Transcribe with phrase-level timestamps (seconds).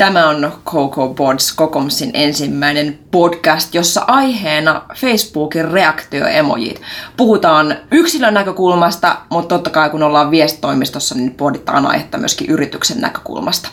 [0.00, 6.82] Tämä on Coco Boards Kokomsin ensimmäinen podcast, jossa aiheena Facebookin reaktioemojit.
[7.16, 13.68] Puhutaan yksilön näkökulmasta, mutta totta kai kun ollaan viestitoimistossa, niin pohditaan aihetta myöskin yrityksen näkökulmasta.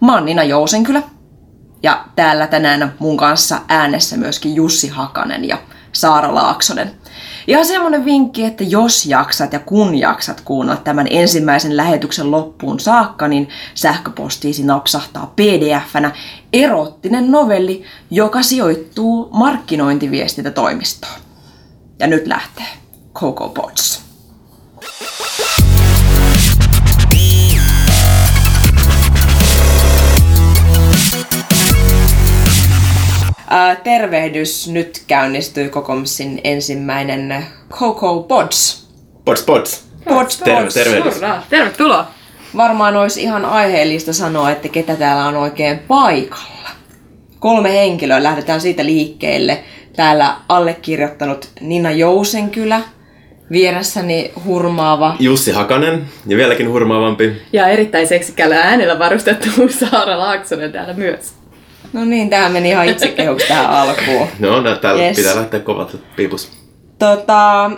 [0.00, 1.02] Mä oon Nina Jousenkylä
[1.82, 5.58] ja täällä tänään mun kanssa äänessä myöskin Jussi Hakanen ja
[5.92, 6.92] Saara Laaksonen.
[7.46, 13.28] Ja semmonen vinkki, että jos jaksat ja kun jaksat kuunnella tämän ensimmäisen lähetyksen loppuun saakka,
[13.28, 16.12] niin sähköpostiisi napsahtaa pdf-nä
[16.52, 21.20] erottinen novelli, joka sijoittuu markkinointiviestintätoimistoon.
[21.98, 22.68] Ja nyt lähtee
[23.14, 24.02] Coco Pots.
[33.66, 34.68] Ää, tervehdys.
[34.68, 38.88] Nyt käynnistyy Kokomsin ensimmäinen Coco Pods.
[39.24, 39.84] Pods, pods.
[40.04, 40.74] Pods, Terve, pods.
[40.74, 41.14] tervehdys.
[41.14, 42.06] Hurraa, tervetuloa.
[42.56, 46.68] Varmaan olisi ihan aiheellista sanoa, että ketä täällä on oikein paikalla.
[47.38, 49.58] Kolme henkilöä, lähdetään siitä liikkeelle.
[49.96, 52.80] Täällä allekirjoittanut Nina Jousenkylä,
[53.50, 57.32] vieressäni hurmaava Jussi Hakanen ja vieläkin hurmaavampi.
[57.52, 61.35] Ja erittäin seksikällä äänellä varustettu Saara Laaksonen täällä myös.
[61.92, 64.28] No niin, tähän meni ihan itsekehuksi tähän alkuun.
[64.38, 65.16] No, nää- täällä Yes.
[65.16, 66.50] pitää lähteä kovat piipus.
[66.98, 67.70] Tota,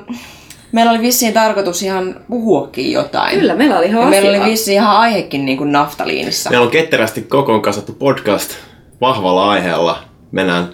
[0.73, 3.39] meillä oli vissiin tarkoitus ihan puhuakin jotain.
[3.39, 6.51] Kyllä, meillä oli ihan Ja meillä oli vissiin ihan aihekin niin kuin naftaliinissa.
[6.51, 8.51] Meillä on ketterästi kokoon kasattu podcast
[9.01, 9.99] vahvalla aiheella.
[10.33, 10.69] Mennään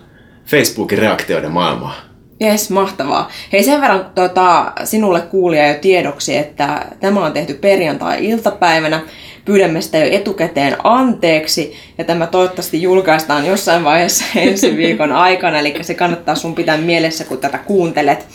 [0.46, 1.94] Facebookin reaktioiden maailmaan.
[2.40, 3.28] Jes, mahtavaa.
[3.52, 9.00] Hei sen verran tota, sinulle kuulija jo tiedoksi, että tämä on tehty perjantai-iltapäivänä.
[9.44, 15.74] Pyydämme sitä jo etukäteen anteeksi ja tämä toivottavasti julkaistaan jossain vaiheessa ensi viikon aikana, eli
[15.80, 18.26] se kannattaa sun pitää mielessä, kun tätä kuuntelet.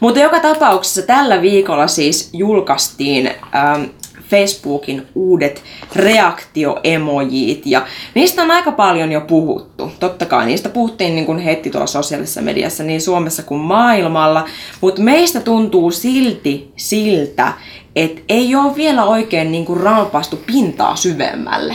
[0.00, 3.82] Mutta joka tapauksessa tällä viikolla siis julkaistiin ähm,
[4.30, 5.62] Facebookin uudet
[5.96, 9.92] reaktioemojit ja niistä on aika paljon jo puhuttu.
[10.00, 14.48] Totta kai niistä puhuttiin niin kuin heti tuolla sosiaalisessa mediassa niin Suomessa kuin maailmalla,
[14.80, 17.52] mutta meistä tuntuu silti siltä,
[17.96, 21.74] että ei ole vielä oikein niin kuin raapastu pintaa syvemmälle.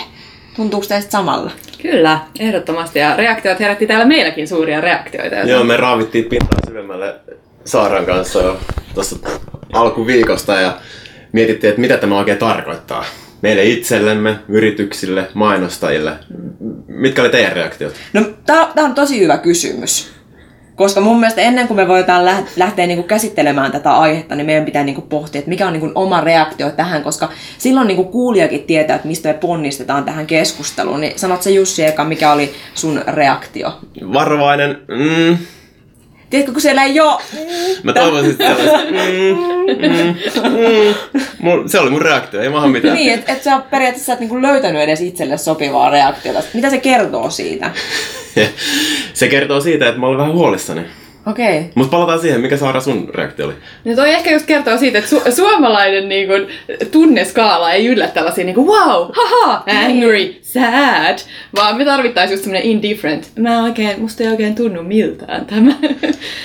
[0.55, 1.51] Tuntuuko teistä samalla?
[1.81, 2.99] Kyllä, ehdottomasti.
[2.99, 5.35] Ja reaktiot herätti täällä meilläkin suuria reaktioita.
[5.35, 7.15] joten- Joo, me raavittiin pintaa syvemmälle
[7.65, 8.57] Saaran kanssa jo
[8.93, 9.15] tuossa
[9.73, 10.77] alkuviikosta ja
[11.31, 13.05] mietittiin, että mitä tämä oikein tarkoittaa.
[13.41, 16.11] Meille itsellemme, yrityksille, mainostajille.
[16.87, 17.93] Mitkä oli teidän reaktiot?
[18.13, 20.11] No, tämä on tosi hyvä kysymys.
[20.79, 24.65] Koska mun mielestä ennen kuin me voidaan lä- lähteä niinku käsittelemään tätä aihetta, niin meidän
[24.65, 28.95] pitää niinku pohtia, että mikä on niinku oma reaktio tähän, koska silloin niinku kuulijakin tietää,
[28.95, 31.01] että mistä me ponnistetaan tähän keskusteluun.
[31.01, 33.73] Niin sanot se Jussi eka, mikä oli sun reaktio?
[34.13, 34.77] Varovainen.
[34.87, 35.37] Mm,
[36.29, 37.21] Tiedätkö, kun siellä ei ole...
[37.83, 39.37] Mä toivoisin, että sellaista, mm,
[39.87, 40.15] mm,
[40.49, 41.19] mm.
[41.39, 42.95] Mul, se oli mun reaktio, ei maahan mitään.
[42.95, 46.43] Niin, että et sä oot periaatteessa sä et niinku löytänyt edes itselle sopivaa reaktiota.
[46.53, 47.71] Mitä se kertoo siitä?
[49.13, 50.81] Se kertoo siitä, että mä olin vähän huolissani.
[51.25, 51.57] Okei.
[51.57, 51.69] Okay.
[51.75, 53.53] Mutta palataan siihen, mikä Saara sun reaktio oli.
[53.85, 56.47] No toi ehkä just kertoo siitä, että su- suomalainen niin kun,
[56.91, 61.19] tunneskaala ei yllä tällaisia niin kuin, wow, haha, angry, sad,
[61.55, 63.31] vaan me tarvittaisiin just semmoinen indifferent.
[63.39, 65.73] Mä oikein, musta ei oikein tunnu miltään tämä.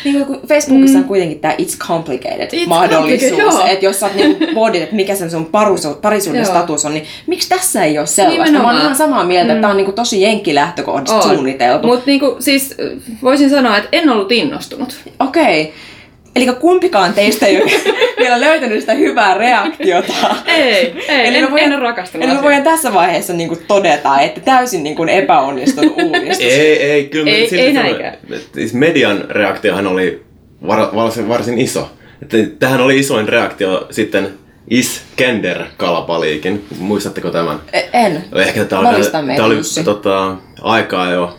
[0.04, 3.54] Niin kun Facebookissa on kuitenkin tämä it's complicated It's mahdollisuus.
[3.69, 7.06] Että jos sä oot niinku pohdit, että mikä sen sun paruso, parisuuden status on, niin
[7.26, 8.38] miksi tässä ei ole sellaista?
[8.38, 8.81] Mä oon Nimenomaan.
[8.81, 11.86] ihan samaa mieltä, että tää on niinku tosi jenkkilähtökohdasta suunniteltu.
[11.86, 12.75] Mutta niinku, siis
[13.22, 14.97] voisin sanoa, että en ollut innostunut.
[15.21, 15.72] Okei.
[16.37, 17.71] Eli kumpikaan teistä ei ole
[18.21, 20.12] vielä löytänyt sitä hyvää reaktiota.
[20.47, 24.41] Ei, ei, Eli en, voidaan- en ole rakastunut Eli voidaan tässä vaiheessa niinku todeta, että
[24.41, 26.47] täysin niinku epäonnistunut uudistus.
[26.47, 28.17] Ei, ei, kyllä Ei- silti ei näinkään.
[28.55, 30.22] Siis median reaktiohan oli
[30.67, 31.91] var, varsin, varsin iso.
[32.22, 34.28] Että tähän oli isoin reaktio sitten
[34.71, 36.65] Iskender kalapaliikin.
[36.78, 37.61] Muistatteko tämän?
[37.72, 38.25] E- En.
[38.37, 41.39] Ehkä Valista oli, tää oli tota, aikaa jo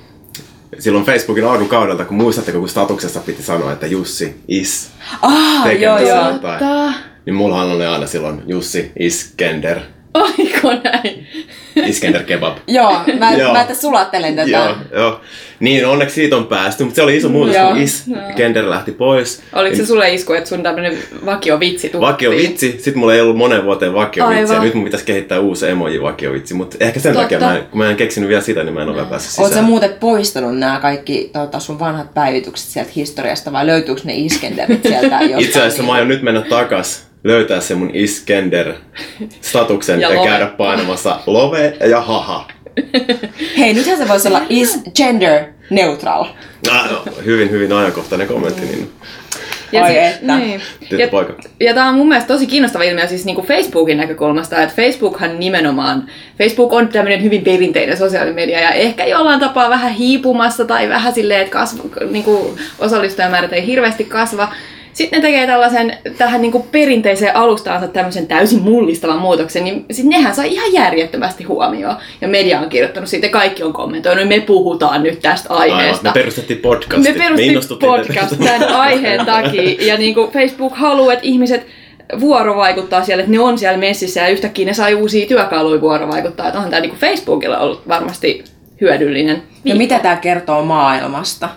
[0.80, 4.90] silloin Facebookin alkukaudelta, kun muistatteko, kun statuksessa piti sanoa, että Jussi is
[5.22, 6.32] Ah, joo tekemässä joo.
[6.32, 6.60] jotain.
[6.60, 6.94] Totta.
[7.26, 9.80] Niin mullahan oli aina silloin Jussi Iskender.
[10.14, 11.28] Oliko näin?
[11.76, 12.58] Iskender kebab.
[12.68, 13.54] Joo, mä, Joo.
[13.54, 14.50] mä tässä sulattelen tätä.
[14.50, 15.22] Joo, joo.
[15.60, 17.68] Niin, onneksi siitä on päästy, mutta se oli iso muutos, Joo.
[17.68, 19.42] kun Iskender lähti pois.
[19.54, 22.14] Oliko se sulle isku, että sun tämmönen vakio vitsi tuhottiin?
[22.14, 25.68] Vakio vitsi, sit mulla ei ollut monen vuoteen vakio vitsi, nyt mun pitäisi kehittää uusi
[25.68, 27.24] emoji vakio vitsi, mutta ehkä sen Totta.
[27.24, 29.32] takia, mä en, kun mä en keksinyt vielä sitä, niin mä en ole vielä päässyt
[29.32, 29.54] sisään.
[29.54, 34.84] Sä muuten poistanut nämä kaikki tota, sun vanhat päivitykset sieltä historiasta vai löytyykö ne Iskenderit
[34.84, 35.40] sieltä jostain?
[35.40, 40.28] Itse asiassa mä aion nyt mennä takas, löytää se mun Iskender-statuksen Ja ja, love.
[40.30, 42.48] käydä painamassa love ja haha.
[43.58, 46.26] Hei, nythän se voisi olla is gender neutral.
[46.72, 48.62] Ah, no, hyvin, hyvin ajankohtainen kommentti.
[48.62, 48.92] Niin.
[49.84, 50.38] Ai si- että.
[50.38, 50.62] Niin.
[50.82, 51.34] Ja, Tyttöpoika.
[51.60, 56.08] ja tämä on mun mielestä tosi kiinnostava ilmiö siis niinku Facebookin näkökulmasta, että Facebookhan nimenomaan,
[56.38, 61.42] Facebook on tämmöinen hyvin perinteinen sosiaalimedia ja ehkä jollain tapaa vähän hiipumassa tai vähän silleen,
[61.42, 61.80] että kasv,
[62.12, 64.54] niinku osallistujamäärät ei hirveästi kasva.
[64.96, 70.36] Sitten ne tekee tällaisen tähän niinku perinteiseen alustaansa tämmöisen täysin mullistavan muutoksen, niin sit nehän
[70.36, 71.96] sai ihan järjettömästi huomioon.
[72.22, 76.10] Ja media on kirjoittanut siitä, kaikki on kommentoinut, me puhutaan nyt tästä Aivan, aiheesta.
[76.10, 77.12] me perustettiin podcasti.
[77.12, 79.76] Me perustin innostuttiin podcast tämän aiheen takia.
[79.80, 81.68] Ja niin kuin Facebook haluaa, että ihmiset
[82.20, 86.48] vuorovaikuttaa siellä, että ne on siellä messissä ja yhtäkkiä ne sai uusia työkaluja vuorovaikuttaa.
[86.48, 88.44] Että onhan tämä niin Facebookilla ollut varmasti
[88.82, 89.44] hyödyllinen.
[89.66, 91.50] Ja mitä tämä kertoo maailmasta?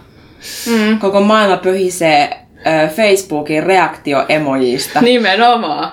[0.66, 0.98] Mm.
[0.98, 2.47] Koko maailma pöhisee
[2.96, 5.00] Facebookin reaktioemojista.
[5.00, 5.92] Nimenomaan.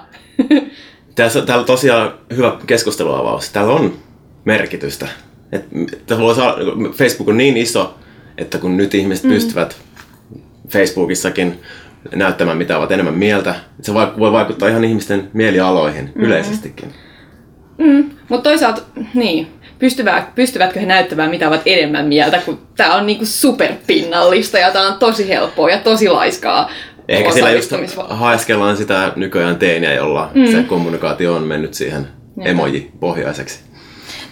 [1.15, 3.49] Tässä, täällä on tosiaan hyvä keskusteluavaus.
[3.49, 3.93] Täällä on
[4.45, 5.07] merkitystä.
[5.51, 6.55] Et, että voi saa,
[6.91, 7.95] Facebook on niin iso,
[8.37, 9.31] että kun nyt ihmiset mm.
[9.31, 9.77] pystyvät
[10.69, 11.59] Facebookissakin
[12.15, 16.23] näyttämään, mitä ovat enemmän mieltä, se voi vaikuttaa ihan ihmisten mielialoihin mm.
[16.23, 16.93] yleisestikin.
[17.77, 18.09] Mm.
[18.29, 18.81] Mutta toisaalta,
[19.13, 19.47] niin,
[19.79, 24.87] pystyvät, pystyvätkö he näyttämään, mitä ovat enemmän mieltä, kun tämä on niinku superpinnallista ja tämä
[24.87, 26.69] on tosi helppoa ja tosi laiskaa
[27.07, 27.71] Ehkä sillä just
[28.09, 30.45] haeskellaan sitä nykyään teiniä, jolla mm.
[30.45, 32.07] se kommunikaatio on mennyt siihen
[32.41, 33.59] emoji-pohjaiseksi.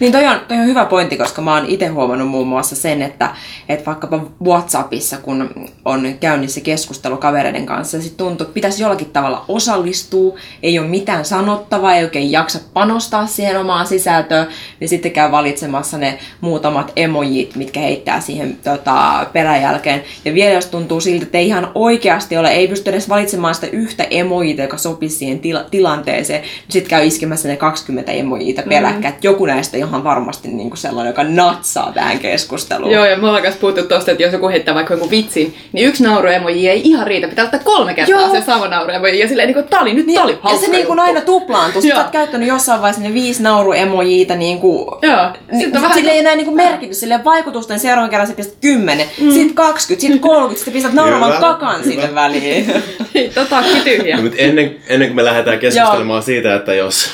[0.00, 3.02] Niin toi on, toi on hyvä pointti, koska mä oon itse huomannut muun muassa sen,
[3.02, 3.30] että,
[3.68, 5.50] että vaikkapa Whatsappissa, kun
[5.84, 11.24] on käynnissä keskustelu kavereiden kanssa, sit tuntuu, että pitäisi jollakin tavalla osallistua, ei ole mitään
[11.24, 14.46] sanottavaa, ei oikein jaksa panostaa siihen omaan sisältöön,
[14.80, 20.02] niin sitten käy valitsemassa ne muutamat emojit, mitkä heittää siihen tota, peräjälkeen.
[20.24, 23.66] Ja vielä jos tuntuu siltä, että ei ihan oikeasti ole, ei pysty edes valitsemaan sitä
[23.66, 29.14] yhtä emojita, joka sopisi siihen tila- tilanteeseen, niin sitten käy iskemässä ne 20 emojita peräkkäin,
[29.14, 32.92] että joku näistä ihan varmasti niin kuin sellainen, joka natsaa tähän keskusteluun.
[32.92, 35.88] Joo, ja me ollaan kanssa puhuttu tosta, että jos joku heittää vaikka jonkun vitsin, niin
[35.88, 37.28] yksi nauruemoji ei ihan riitä.
[37.28, 38.30] Pitää ottaa kolme kertaa Joo.
[38.34, 39.18] se sama nauruemoji.
[39.18, 41.20] Ja silleen, niin kuin, tää oli nyt, Niin, tää oli ja se niin kuin aina
[41.20, 41.82] tuplaantuu.
[41.82, 45.30] Sitten sä oot käyttänyt jossain vaiheessa ne viisi nauruemojiita niin kuin Joo.
[45.50, 48.34] Niin, Sitten on vähän vähän sille ei enää niinku merkitys, sille vaikutusten seuraavan kerran sä
[48.34, 49.30] pistät 10, mm.
[49.30, 51.84] sitten 20, sitten 30, sitten pistät nauravan kakan hyvä.
[51.84, 52.72] sinne väliin.
[53.34, 54.16] tota tyhjä.
[54.16, 57.10] No, mutta ennen, ennen kuin me lähdetään keskustelemaan siitä, että jos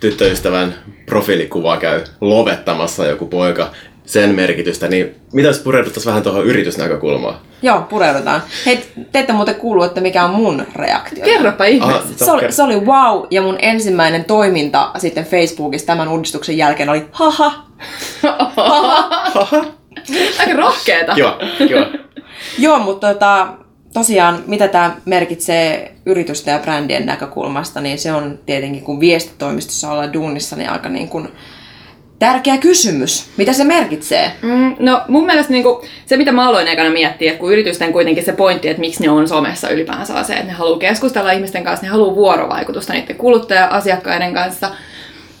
[0.00, 0.74] tyttöystävän
[1.06, 3.70] profiilikuva käy lovettamassa joku poika,
[4.06, 7.34] sen merkitystä, niin mitä jos pureuduttaisiin vähän tuohon yritysnäkökulmaan?
[7.62, 8.42] Joo, pureudutaan.
[8.66, 11.24] Hei, te ette muuten kuullut, että mikä on mun reaktio.
[11.24, 11.98] Kerropa ihmeessä.
[11.98, 16.88] Aha, Se oli, se oli wow, ja mun ensimmäinen toiminta sitten Facebookissa tämän uudistuksen jälkeen
[16.88, 17.52] oli haha.
[20.38, 21.14] Aika rohkeeta.
[21.14, 21.86] Kiva, kiva.
[22.58, 23.48] Joo, mutta tota,
[23.98, 30.12] tosiaan, mitä tämä merkitsee yritysten ja brändien näkökulmasta, niin se on tietenkin, kun viestitoimistossa ollaan
[30.12, 31.28] duunissa, niin aika niin kuin
[32.18, 33.30] tärkeä kysymys.
[33.36, 34.32] Mitä se merkitsee?
[34.42, 38.24] Mm, no mun mielestä niinku, se, mitä mä aloin ekana miettiä, että kun yritysten kuitenkin
[38.24, 41.64] se pointti, että miksi ne on somessa ylipäänsä on se, että ne haluaa keskustella ihmisten
[41.64, 44.70] kanssa, ne haluaa vuorovaikutusta niiden kuluttaja-asiakkaiden kanssa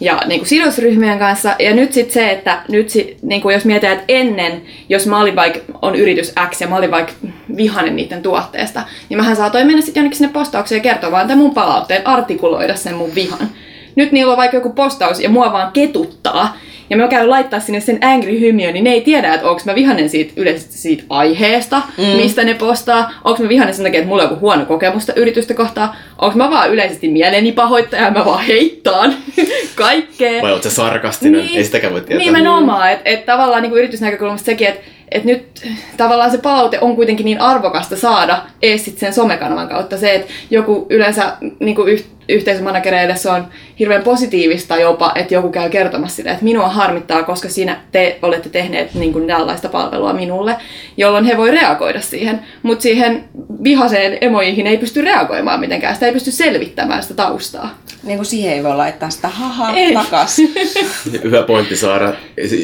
[0.00, 1.54] ja niinku sidosryhmien kanssa.
[1.58, 5.36] Ja nyt sitten se, että nyt sit, niinku jos mietitään, että ennen, jos mä olin
[5.36, 7.12] vaikka, on yritys X ja mä olin vaikka
[7.56, 11.38] vihanen niiden tuotteesta, niin mähän saatoin mennä sitten jonnekin sinne postaukseen ja kertoa vaan tämän
[11.38, 13.48] mun palautteen, artikuloida sen mun vihan.
[13.96, 16.56] Nyt niillä on vaikka joku postaus ja mua vaan ketuttaa.
[16.90, 19.74] Ja mä käyn laittaa sinne sen angry hymiön, niin ne ei tiedä, että onko mä
[19.74, 22.04] vihanen siitä yleisesti siitä aiheesta, mm.
[22.04, 23.12] mistä ne postaa.
[23.24, 25.90] Onko mä vihanen sen takia, että mulla on joku huono kokemusta yritystä kohtaan.
[26.18, 29.14] Onko mä vaan yleisesti mieleni pahoittaja ja mä vaan heittaan
[29.74, 30.42] kaikkea.
[30.42, 31.48] Vai oot sä sarkastinen?
[31.54, 32.26] Ei sitäkään voi tietää.
[32.26, 34.80] Nimenomaan, että et tavallaan niin yritysnäkökulmasta sekin, että
[35.10, 39.96] et nyt tavallaan se palaute on kuitenkin niin arvokasta saada ees sit sen somekanavan kautta.
[39.96, 43.46] Se, että joku yleensä niin yh, yhteisömanagereille se on
[43.78, 48.48] hirveän positiivista jopa, että joku käy kertomassa sitä, että minua harmittaa, koska siinä te olette
[48.48, 50.56] tehneet niin kuin tällaista palvelua minulle,
[50.96, 52.40] jolloin he voi reagoida siihen.
[52.62, 53.24] Mutta siihen
[53.64, 57.78] vihaseen emoihin ei pysty reagoimaan mitenkään, sitä ei pysty selvittämään sitä taustaa.
[58.02, 59.94] Niin kuin siihen ei voi laittaa sitä haha Ei.
[59.94, 60.38] takas.
[61.24, 62.12] Hyvä pointti Saara.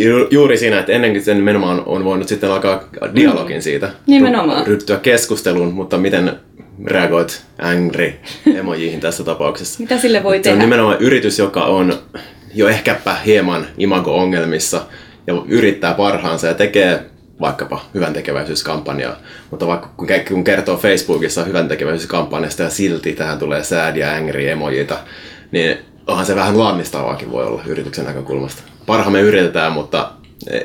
[0.00, 2.84] Ju- Juuri siinä, että ennenkin sen nimenomaan on voinut sitten alkaa
[3.16, 3.90] dialogin siitä.
[4.06, 4.66] Nimenomaan.
[4.66, 6.32] Ryhtyä keskusteluun, mutta miten
[6.86, 8.12] reagoit angry
[8.56, 9.80] emojiin tässä tapauksessa?
[9.80, 10.58] Mitä sille voi Se on tehdä?
[10.58, 11.98] nimenomaan yritys, joka on
[12.54, 14.82] jo ehkäpä hieman imago-ongelmissa
[15.26, 17.00] ja yrittää parhaansa ja tekee
[17.44, 19.16] vaikkapa hyvän tekeväisyyskampanjaa.
[19.50, 24.50] Mutta vaikka kun kun kertoo Facebookissa hyvän tekeväisyyskampanjasta ja silti tähän tulee sad ja angry
[24.50, 24.98] emojita,
[25.50, 28.62] niin onhan se vähän lannistavaakin voi olla yrityksen näkökulmasta.
[28.86, 30.10] Parhaamme yritetään, mutta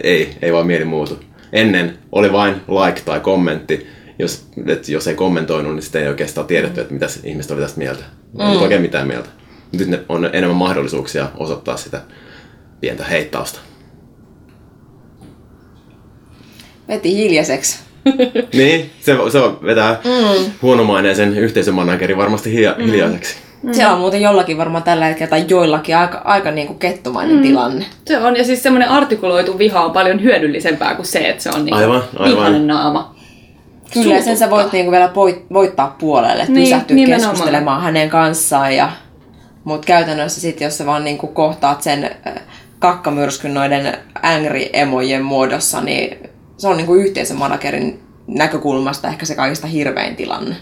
[0.04, 1.20] ei, ei vaan mieli muutu.
[1.54, 3.88] Ennen oli vain like tai kommentti,
[4.20, 7.78] jos, et jos ei kommentoinut, niin sitten ei oikeastaan tiedetty, että mitä ihmiset oli tästä
[7.78, 8.04] mieltä.
[8.40, 8.62] Ei mm.
[8.62, 9.30] oikein mitään mieltä.
[9.72, 12.02] Nyt ne on enemmän mahdollisuuksia osoittaa sitä
[12.82, 13.60] pientä heittausta.
[16.90, 17.80] Veti hiljaiseksi.
[18.54, 20.52] niin, se, se vetää mm.
[20.62, 22.86] huonomaineisen yhteisömanagerin varmasti hilja, mm.
[22.86, 23.36] hiljaiseksi.
[23.64, 23.74] Mm.
[23.74, 27.42] Se on muuten jollakin varmaan tällä hetkellä tai joillakin aika, aika niin kuin kettomainen mm.
[27.42, 27.86] tilanne.
[28.06, 31.66] Se on, ja siis semmoinen artikuloitu viha on paljon hyödyllisempää kuin se, että se on
[31.66, 32.68] niin aivan, aivan.
[32.68, 33.16] naama.
[33.94, 35.14] Kyllä, sen sä voit niinku vielä
[35.54, 37.32] voittaa puolelle, että niin, pysähtyä nimenomaan.
[37.32, 38.76] keskustelemaan hänen kanssaan.
[38.76, 38.90] Ja,
[39.64, 42.16] mutta käytännössä sitten, jos sä vaan niinku kohtaat sen
[42.80, 46.30] kakkamyrskyn noiden angry-emojen muodossa, niin
[46.60, 50.56] se on niinku yhteisen managerin näkökulmasta ehkä se kaikista hirvein tilanne.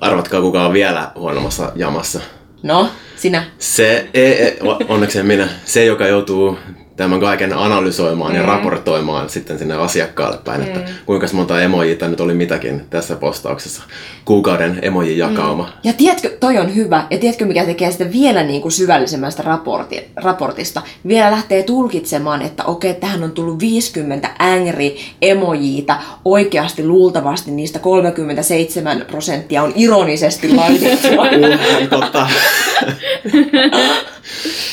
[0.00, 2.20] Arvatkaa kuka on vielä huonommassa jamassa.
[2.62, 3.44] No, sinä.
[3.58, 4.58] Se, ei, ei,
[4.88, 5.48] onneksi minä.
[5.64, 6.58] Se, joka joutuu
[6.96, 8.36] tämän kaiken analysoimaan mm.
[8.36, 10.66] ja raportoimaan sitten sinne asiakkaalle päin, mm.
[10.66, 13.82] että kuinka monta emojia nyt oli mitäkin tässä postauksessa.
[14.24, 15.62] Kuukauden emoji jakauma.
[15.62, 15.70] Mm.
[15.84, 17.06] Ja tiedätkö, toi on hyvä.
[17.10, 20.82] Ja tiedätkö, mikä tekee sitä vielä niin kuin syvällisemmästä raporti, raportista?
[21.08, 25.96] Vielä lähtee tulkitsemaan, että okei, tähän on tullut 50 angry emojiita.
[26.24, 31.08] Oikeasti luultavasti niistä 37 prosenttia on ironisesti laitettu.
[31.16, 32.26] uh, totta.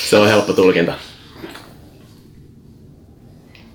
[0.09, 0.93] Se on helppo tulkinta.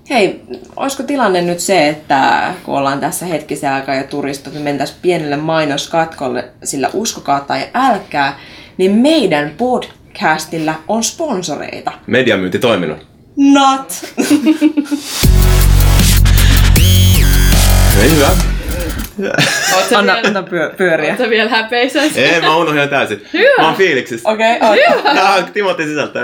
[0.09, 0.41] Hei,
[0.75, 5.35] olisiko tilanne nyt se, että kun ollaan tässä hetkisen aikaa jo turistot, niin mentäisiin pienelle
[5.37, 8.39] mainoskatkolle, sillä uskokaa tai älkää,
[8.77, 11.91] niin meidän podcastilla on sponsoreita.
[12.07, 13.07] Mediamyynti toiminut.
[13.37, 13.93] Not!
[18.01, 18.29] Ei hyvä.
[19.97, 21.09] Anna, vielä, anna pyö, pyöriä.
[21.09, 22.01] Oletko vielä häpeissä?
[22.15, 23.25] Ei, mä unohdin täysin.
[23.33, 23.53] Hyvä.
[23.57, 24.29] Mä oon fiiliksissä.
[24.29, 25.15] Okei, okay, okay.
[25.15, 26.23] Ja Timothy sisältää.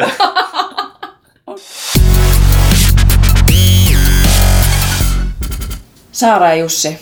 [6.15, 7.00] Saara ja Jussi,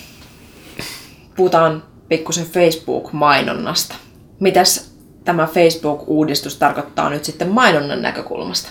[1.35, 3.95] puhutaan pikkusen Facebook-mainonnasta.
[4.39, 8.69] Mitäs tämä Facebook-uudistus tarkoittaa nyt sitten mainonnan näkökulmasta?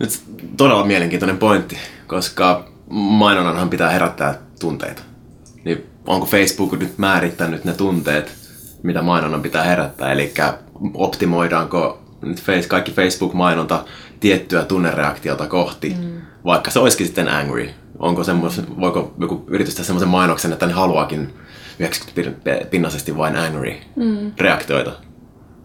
[0.00, 0.22] Nyt
[0.56, 5.02] todella mielenkiintoinen pointti, koska mainonnanhan pitää herättää tunteita.
[5.64, 8.32] Niin onko Facebook nyt määrittänyt ne tunteet,
[8.82, 10.12] mitä mainonnan pitää herättää?
[10.12, 10.34] Eli
[10.94, 13.84] optimoidaanko nyt kaikki Facebook-mainonta
[14.20, 16.20] tiettyä tunnereaktiota kohti, mm.
[16.48, 20.72] Vaikka se olisikin sitten angry, onko semmos, voiko joku yritys tehdä semmoisen mainoksen, että ne
[20.72, 21.34] haluakin
[21.78, 24.32] 90 pinnaisesti vain angry mm.
[24.38, 24.92] reaktioita.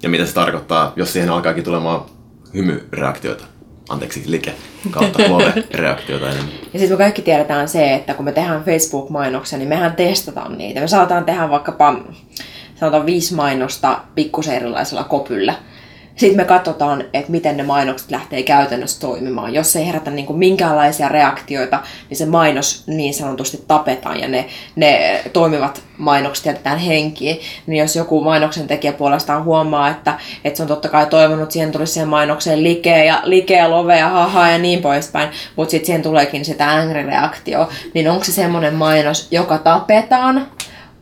[0.03, 2.01] Ja mitä se tarkoittaa, jos siihen alkaakin tulemaan
[2.53, 3.43] hymyreaktioita.
[3.89, 4.53] Anteeksi, like
[4.91, 5.19] kautta
[5.73, 6.53] reaktioita enemmän.
[6.73, 10.79] Ja sitten me kaikki tiedetään se, että kun me tehdään Facebook-mainoksia, niin mehän testataan niitä.
[10.79, 11.95] Me saataan tehdä vaikkapa
[12.75, 15.55] sanotaan viisi mainosta pikkusen erilaisella kopyllä
[16.15, 19.53] sitten me katsotaan, että miten ne mainokset lähtee käytännössä toimimaan.
[19.53, 21.79] Jos se ei herätä niin kuin minkäänlaisia reaktioita,
[22.09, 27.39] niin se mainos niin sanotusti tapetaan ja ne, ne toimivat mainokset jätetään henkiin.
[27.67, 31.71] Niin jos joku mainoksen tekijä puolestaan huomaa, että, että se on totta kai toivonut, siihen
[31.71, 35.85] tulisi siihen mainokseen likeä ja, likeä ja love ja haha ja niin poispäin, mutta sitten
[35.85, 40.47] siihen tuleekin sitä angry-reaktio, niin onko se semmoinen mainos, joka tapetaan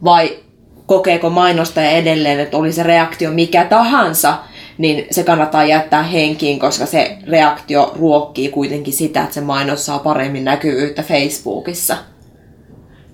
[0.03, 0.37] vai
[0.85, 4.37] kokeeko mainostaja edelleen, että oli se reaktio mikä tahansa,
[4.81, 9.99] niin se kannattaa jättää henkiin, koska se reaktio ruokkii kuitenkin sitä, että se mainos saa
[9.99, 11.97] paremmin näkyvyyttä Facebookissa.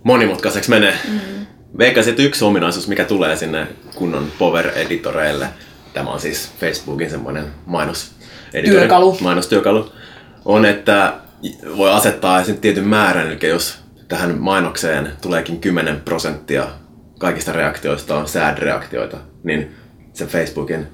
[0.03, 0.93] Monimutkaiseksi menee.
[1.07, 1.45] Mm-hmm.
[1.77, 5.47] Veikkasin, että yksi ominaisuus, mikä tulee sinne kunnon power-editoreille,
[5.93, 8.12] tämä on siis Facebookin semmoinen mainos
[8.51, 9.17] Työkalu.
[9.21, 9.91] mainostyökalu,
[10.45, 11.13] on, että
[11.77, 16.67] voi asettaa sen tietyn määrän, eli jos tähän mainokseen tuleekin 10 prosenttia
[17.19, 19.75] kaikista reaktioista on sad-reaktioita, niin
[20.13, 20.88] se Facebookin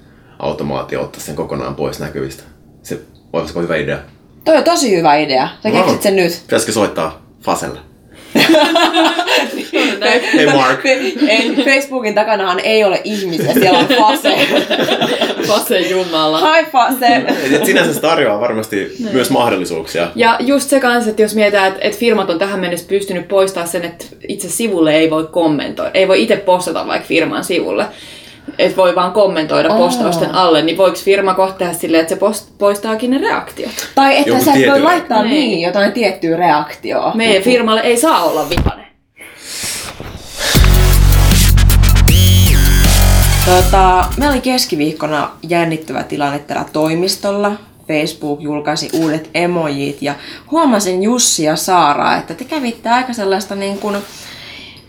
[0.44, 2.44] automaatio ottaa sen kokonaan pois näkyvistä.
[2.84, 3.00] Se
[3.34, 3.98] olisiko hyvä idea?
[4.46, 5.50] Toi on tosi hyvä idea.
[5.64, 6.42] Sä no, keksit sen nyt.
[6.42, 7.80] Pitäisikö soittaa Faselle?
[10.34, 10.86] Hei Mark.
[10.86, 14.48] Ei, Facebookin takanahan ei ole ihmisiä, siellä on Fase.
[15.48, 16.56] Fase Jumala.
[16.56, 17.24] Hi Fase.
[17.66, 19.12] Sinänsä se tarjoaa varmasti ne.
[19.12, 20.08] myös mahdollisuuksia.
[20.16, 23.68] Ja just se kanssa, että jos mietitään, että, että firmat on tähän mennessä pystynyt poistamaan
[23.68, 25.92] sen, että itse sivulle ei voi kommentoida.
[25.94, 27.86] Ei voi itse postata vaikka firman sivulle
[28.60, 29.78] että voi vaan kommentoida oh.
[29.78, 33.90] postausten alle, niin voiko firma kohtaa silleen, että se post- poistaakin ne reaktiot?
[33.96, 35.34] Tai että Joku sä et voi laittaa niin.
[35.34, 37.12] niin jotain tiettyä reaktioa.
[37.16, 37.44] Meidän Joku.
[37.44, 38.84] firmalle ei saa olla vihainen.
[43.46, 47.52] Tota, me oli keskiviikkona jännittävä tilanne täällä toimistolla.
[47.88, 50.16] Facebook julkaisi uudet emojit ja
[50.52, 53.98] huomasin Jussi ja Saara, että te kävitte aika sellaista niin kuin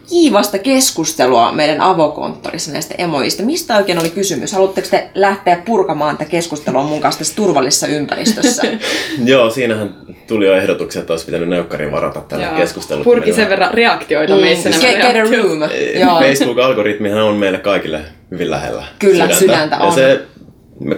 [0.08, 3.42] kiivasta keskustelua meidän avokonttorissa näistä emoista.
[3.42, 4.52] Mistä oikein oli kysymys?
[4.52, 8.62] Haluatteko te lähteä purkamaan tätä keskustelua mun kanssa tässä turvallisessa ympäristössä?
[9.24, 9.94] Joo, siinähän
[10.26, 13.04] tuli jo ehdotuksia, että olisi pitänyt neukkarin varata tällä keskustelulla.
[13.04, 14.40] Purki sen verran reaktioita mm.
[14.40, 15.60] meissä nämä get, get a room.
[16.20, 19.86] Facebook-algoritmihan on meille kaikille hyvin lähellä Kyllä, sydäntä, sydäntä on.
[19.86, 20.22] Ja se,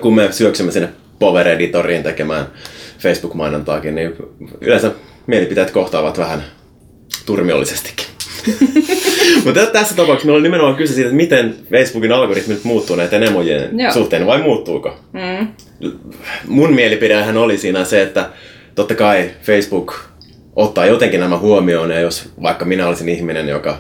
[0.01, 2.47] kun me syöksymme sinne Power Editoriin tekemään
[2.99, 4.17] Facebook-mainontaakin, niin
[4.61, 4.91] yleensä
[5.27, 6.45] mielipiteet kohtaavat vähän
[7.27, 8.16] turmiollisestikin.
[9.45, 13.81] Mutta tässä tapauksessa meillä on nimenomaan kyse siitä, että miten Facebookin algoritmit muuttuu näiden emojien
[13.81, 13.93] Joo.
[13.93, 14.99] suhteen, vai muuttuuko?
[15.13, 15.49] Mm.
[16.49, 18.29] Mun mielipidehän oli siinä se, että
[18.75, 19.95] totta kai Facebook
[20.57, 23.79] ottaa jotenkin nämä huomioon, ja jos vaikka minä olisin ihminen, joka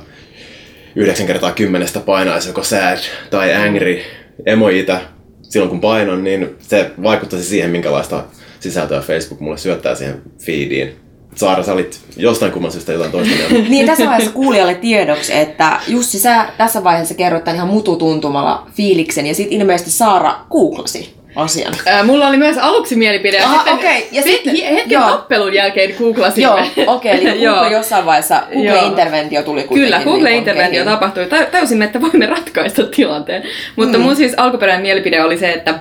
[0.96, 2.98] 9 kertaa kymmenestä painaisi joko sad
[3.30, 4.00] tai angry
[4.46, 5.00] emojiita
[5.42, 8.24] silloin kun painon, niin se vaikuttaisi siihen, minkälaista
[8.60, 10.96] sisältöä Facebook mulle syöttää siihen feediin.
[11.34, 13.68] Saara, sä olit jostain kumman syystä jotain toista mieltä.
[13.70, 19.26] Niin tässä vaiheessa kuulijalle tiedoksi, että Jussi, sä tässä vaiheessa kerroit tämän ihan mututuntumalla fiiliksen
[19.26, 21.74] ja sitten ilmeisesti Saara googlasi asian.
[21.86, 25.10] Ää, mulla oli myös aluksi mielipide, ja Aha, sitten, okei, ja sitten hetken joo.
[25.10, 26.42] tappelun jälkeen googlasimme.
[26.42, 27.40] Joo, okei, okay, eli.
[27.46, 28.42] Google jossain vaiheessa.
[28.52, 29.84] Google-interventio tuli kuitenkin.
[29.84, 30.84] Kyllä, niin Google-interventio kehiin.
[30.94, 31.26] tapahtui.
[31.26, 33.42] Tä- Täysimme, että voimme ratkaista tilanteen.
[33.76, 34.04] Mutta Mm.
[34.04, 35.74] mun siis alkuperäinen mielipide oli se, että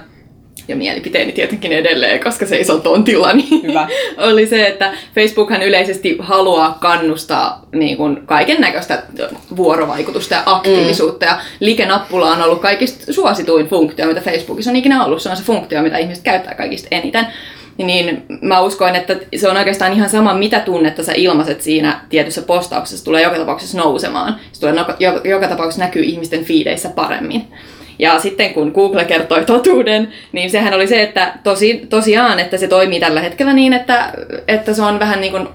[0.68, 3.88] ja mielipiteeni tietenkin edelleen, koska se on tontilla, niin Hyvä.
[4.30, 9.04] oli se, että Facebookhan yleisesti haluaa kannustaa niin kuin kaiken näköistä
[9.56, 11.26] vuorovaikutusta ja aktiivisuutta.
[11.26, 11.30] Mm.
[11.30, 15.22] Ja liikenappula on ollut kaikista suosituin funktio, mitä Facebookissa on ikinä ollut.
[15.22, 17.28] Se on se funktio, mitä ihmiset käyttää kaikista eniten.
[17.78, 22.42] Niin mä uskoin, että se on oikeastaan ihan sama, mitä tunnetta sä ilmaiset siinä tietyssä
[22.42, 22.98] postauksessa.
[22.98, 24.36] Se tulee joka tapauksessa nousemaan.
[24.52, 27.48] Se tulee joka, joka tapauksessa näkyy ihmisten fiideissä paremmin.
[28.00, 32.68] Ja sitten kun Google kertoi totuuden, niin sehän oli se, että tosi, tosiaan, että se
[32.68, 34.14] toimii tällä hetkellä niin, että,
[34.48, 35.48] että se on vähän niin kuin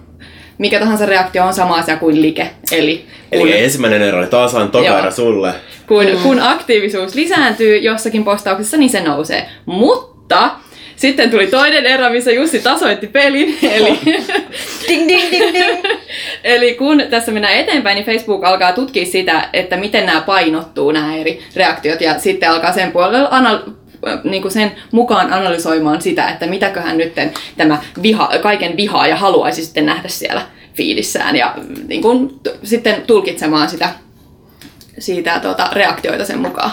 [0.58, 2.50] mikä tahansa reaktio on sama asia kuin like.
[2.72, 4.98] Eli kun, Eli ensimmäinen ero oli taas on toka Joo.
[4.98, 5.54] erä sulle.
[5.86, 9.46] kun, kun aktiivisuus lisääntyy jossakin postauksessa, niin se nousee.
[9.66, 10.50] Mutta
[10.96, 13.58] sitten tuli toinen erä, missä Jussi tasoitti pelin.
[13.62, 13.98] Eli,
[14.90, 15.84] Ding, ding, ding, ding.
[16.44, 21.16] eli kun tässä mennään eteenpäin, niin Facebook alkaa tutkia sitä, että miten nämä painottuu, nämä
[21.16, 23.70] eri reaktiot, ja sitten alkaa sen puolella anal-
[24.24, 27.12] niin kuin sen mukaan analysoimaan sitä, että mitäköhän nyt
[27.56, 30.42] tämä viha, kaiken vihaa ja haluaisi sitten nähdä siellä
[30.74, 31.54] fiidissään ja
[31.88, 33.88] niin kuin, t- sitten tulkitsemaan sitä,
[34.98, 36.70] siitä tuota, reaktioita sen mukaan.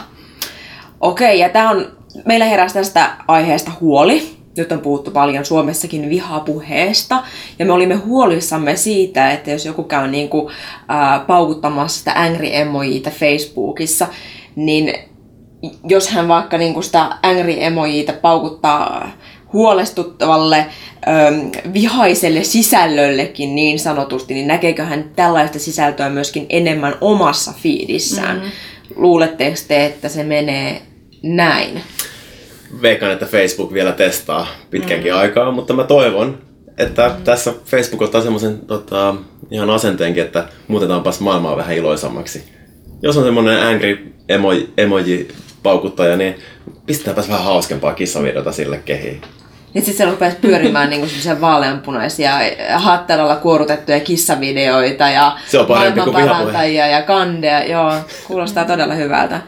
[0.99, 4.36] Okei, ja tämä on, meillä heräsi tästä aiheesta huoli.
[4.57, 7.23] Nyt on puhuttu paljon Suomessakin vihapuheesta.
[7.59, 10.53] Ja me olimme huolissamme siitä, että jos joku käy niin kuin,
[10.87, 14.07] ää, paukuttamassa sitä angry emojiita Facebookissa,
[14.55, 14.93] niin
[15.83, 19.11] jos hän vaikka niin kuin sitä angry emojiita paukuttaa
[19.53, 28.37] huolestuttavalle, äm, vihaiselle sisällöllekin niin sanotusti, niin näkeekö hän tällaista sisältöä myöskin enemmän omassa fiidissään?
[28.37, 28.51] Mm.
[28.95, 30.81] Luuletteko te, että se menee
[31.23, 31.81] näin?
[32.81, 35.19] Veikkaan, että Facebook vielä testaa pitkänkin mm.
[35.19, 36.37] aikaa, mutta mä toivon,
[36.77, 37.23] että mm.
[37.23, 39.15] tässä Facebook ottaa semmoisen tota,
[39.51, 42.43] ihan asenteenkin, että muutetaanpas maailmaa vähän iloisammaksi.
[43.01, 45.27] Jos on semmoinen angry emoji, emoji
[45.63, 46.35] paukuttaja, niin
[46.85, 49.21] pistetäänpäs vähän hauskempaa kissavideota sille kehiin.
[49.73, 51.07] Niin sitten se rupesi pyörimään niinku
[51.41, 52.31] vaaleanpunaisia
[52.75, 57.63] hattaralla kuorutettuja kissavideoita ja Se on parempi kuin maailmanparantajia ja kandeja.
[57.63, 57.93] Joo,
[58.27, 59.41] kuulostaa todella hyvältä.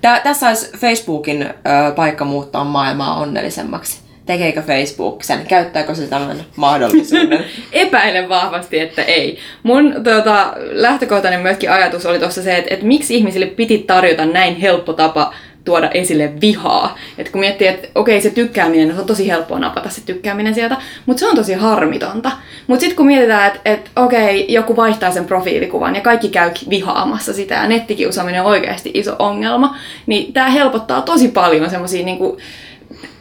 [0.00, 4.00] Tää, tässä olisi Facebookin ö, paikka muuttaa maailmaa onnellisemmaksi.
[4.26, 5.46] Tekeekö Facebook sen?
[5.46, 7.44] Käyttääkö se tämän mahdollisuuden?
[7.72, 9.38] Epäilen vahvasti, että ei.
[9.62, 14.56] Mun tota, lähtökohtainen myöskin ajatus oli tuossa se, että, että miksi ihmisille piti tarjota näin
[14.56, 15.34] helppo tapa
[15.68, 16.98] tuoda esille vihaa.
[17.18, 20.76] Et kun miettii, että okei se tykkääminen, se on tosi helppoa napata se tykkääminen sieltä,
[21.06, 22.30] mutta se on tosi harmitonta.
[22.66, 27.32] Mutta sitten kun mietitään, että, että okei, joku vaihtaa sen profiilikuvan ja kaikki käy vihaamassa
[27.32, 29.76] sitä ja nettikiusaaminen on oikeasti iso ongelma,
[30.06, 32.38] niin tämä helpottaa tosi paljon semmoisia niinku,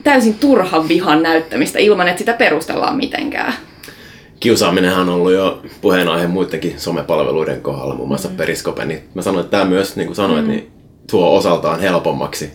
[0.03, 3.53] täysin turhan vihan näyttämistä ilman, että sitä perustellaan mitenkään.
[4.39, 8.37] Kiusaaminenhan on ollut jo puheenaihe muidenkin somepalveluiden kohdalla, muun muassa mm.
[8.37, 10.51] Periskope, niin mä sanoin, että tämä myös, niin kuin sanoit, mm.
[10.51, 10.76] niin
[11.11, 12.51] tuo osaltaan helpommaksi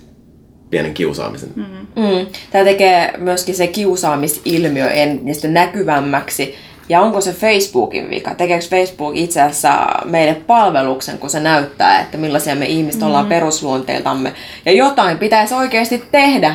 [0.71, 1.49] pienen kiusaamisen.
[1.57, 1.65] Mm.
[1.97, 2.27] Mm.
[2.51, 6.55] Tämä tekee myöskin se kiusaamisilmiö entistä näkyvämmäksi.
[6.89, 8.35] Ja onko se Facebookin vika?
[8.35, 14.33] Tekeekö Facebook itse asiassa meille palveluksen, kun se näyttää, että millaisia me ihmiset ollaan perusluonteiltamme?
[14.67, 16.55] Ja jotain pitäisi oikeasti tehdä,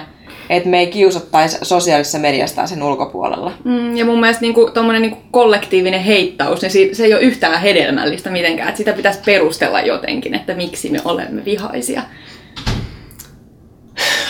[0.50, 3.52] että me ei kiusattaisi sosiaalisessa mediassa tai sen ulkopuolella.
[3.64, 7.62] Mm, ja mun mielestä niinku, tommonen niinku kollektiivinen heittaus, niin si- se ei ole yhtään
[7.62, 8.70] hedelmällistä mitenkään.
[8.70, 12.02] Että sitä pitäisi perustella jotenkin, että miksi me olemme vihaisia.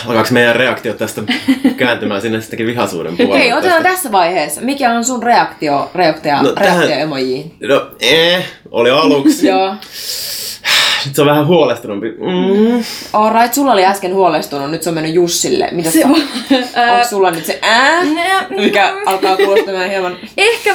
[0.06, 1.22] Alkaako meidän reaktio tästä
[1.76, 3.38] kääntymään sinne sittenkin vihaisuuden puolelle?
[3.38, 3.94] Hei, otetaan tästä?
[3.96, 4.60] tässä vaiheessa.
[4.60, 7.54] Mikä on sun reaktio, reaktio, No, no, tähän- reaktio emojiin?
[7.60, 9.46] No, eh, oli aluksi.
[9.48, 9.74] Joo.
[11.06, 12.08] Nyt se on vähän huolestunumpi.
[12.10, 12.84] Mm.
[13.12, 15.68] Alright, sulla oli äsken huolestunut, nyt se on mennyt Jussille.
[15.72, 16.10] Mitä Se on-
[16.92, 18.02] onko sulla nyt se ää,
[18.48, 20.16] mikä alkaa kuulostamaan hieman...
[20.36, 20.74] Ehkä,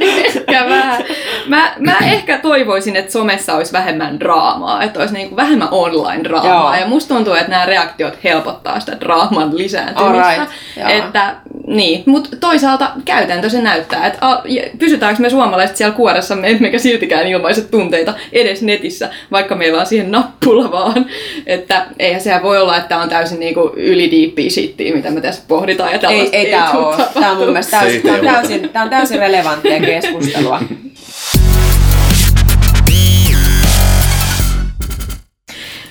[0.00, 1.04] ehkä vähän.
[1.46, 6.74] Mä, mä ehkä toivoisin, että somessa olisi vähemmän draamaa, että olisi niinku vähemmän online-draamaa.
[6.74, 6.74] Joo.
[6.74, 10.26] Ja musta tuntuu, että nämä reaktiot helpottaa sitä draaman lisääntymistä.
[10.28, 10.88] Alright, joo.
[10.88, 11.34] että
[11.68, 14.42] niin, mutta toisaalta käytäntö se näyttää, että
[14.78, 20.10] pysytäänkö me suomalaiset siellä kuoressamme, emmekä siltikään ilmaiset tunteita edes netissä, vaikka meillä on siihen
[20.10, 21.06] nappula vaan.
[21.46, 25.92] Että eihän se voi olla, että on täysin niinku ylidiippiä shittiä, mitä me tässä pohditaan.
[25.92, 26.96] Ja Ei, ei tää tule ole.
[27.20, 30.60] Tää on mun mielestä täysin, tää on täysin, tää on täysin relevanttia keskustelua.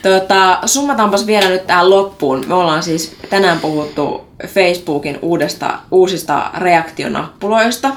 [0.07, 2.43] Tota, summataanpas vielä nyt tähän loppuun.
[2.47, 7.91] Me ollaan siis tänään puhuttu Facebookin uudesta, uusista reaktionappuloista.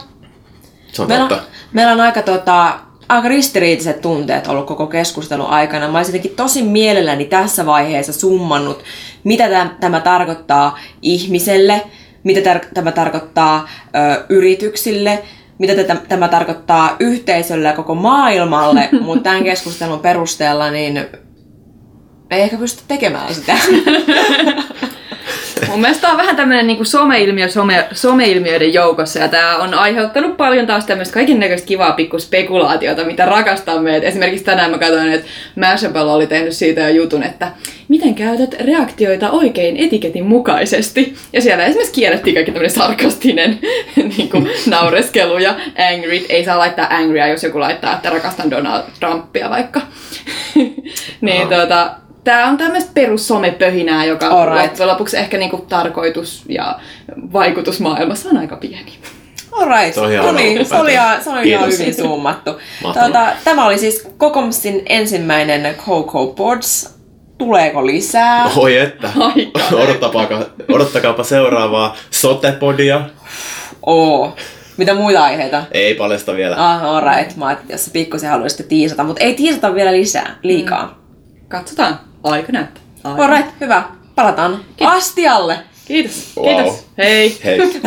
[0.92, 1.44] Se on Meillä on, totta.
[1.72, 5.88] meillä on aika, tota, aika ristiriitiset tunteet ollut koko keskustelun aikana.
[5.88, 8.82] Mä olisin jotenkin tosi mielelläni tässä vaiheessa summannut,
[9.24, 11.82] mitä täm, tämä tarkoittaa ihmiselle,
[12.24, 15.22] mitä tar- tämä tarkoittaa ö, yrityksille,
[15.58, 21.06] mitä tätä, tämä tarkoittaa yhteisölle ja koko maailmalle, mutta tämän keskustelun perusteella niin
[22.30, 23.56] ei ehkä pysty tekemään sitä.
[25.68, 30.36] Mun mielestä tää on vähän tämmönen niinku someilmiö some, someilmiöiden joukossa ja tää on aiheuttanut
[30.36, 33.96] paljon taas tämmöistä kaiken näköistä kivaa pikku spekulaatiota, mitä rakastamme.
[33.96, 37.52] Et esimerkiksi tänään mä katsoin, että Mashable oli tehnyt siitä jo jutun, että
[37.88, 41.14] miten käytät reaktioita oikein etiketin mukaisesti.
[41.32, 43.58] Ja siellä esimerkiksi kiellettiin kaikki tämmöinen sarkastinen
[44.16, 45.54] niinku, naureskelu ja
[45.92, 46.26] angry.
[46.28, 49.80] Ei saa laittaa angrya, jos joku laittaa, että rakastan Donald Trumpia vaikka.
[51.20, 51.56] niin Aha.
[51.56, 51.90] tota,
[52.24, 54.64] Tää on tämmöistä perussomepöhinää, joka Alright.
[54.66, 56.78] loppujen lopuksi ehkä niinku tarkoitus ja
[57.32, 58.92] vaikutus maailmassa on aika pieni.
[59.52, 62.50] Alright, Se on no niin, se oli, ihan- se oli ihan hyvin summattu.
[62.82, 67.00] Tuota, tämä oli siis Kokomsin ensimmäinen Coco Pods.
[67.38, 68.50] Tuleeko lisää?
[68.56, 69.10] Oi että.
[69.82, 70.38] Odottakaapa,
[70.72, 73.00] odottakaapa seuraavaa sotepodia.
[73.86, 74.36] Oo.
[74.76, 75.62] Mitä muita aiheita?
[75.72, 76.56] Ei paljasta vielä.
[76.58, 77.36] Ah, alright.
[77.36, 80.86] Mä ajattelin, jos pikkusen haluaisitte tiisata, mutta ei tiisata vielä lisää, liikaa.
[80.86, 81.48] Mm.
[81.48, 82.00] Katsotaan.
[82.24, 82.82] Aika näyttää.
[83.04, 83.22] Aika.
[83.22, 83.84] Alright, hyvä.
[84.14, 85.58] Palataan astialle.
[85.84, 86.32] Kiitos.
[86.36, 86.46] Wow.
[86.56, 86.86] Kiitos.
[86.98, 87.40] Hei.
[87.44, 87.58] Hei.